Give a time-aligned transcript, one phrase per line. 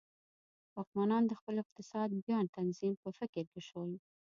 [0.75, 3.91] واکمنان د خپل اقتصاد بیا تنظیم په فکر کې شول.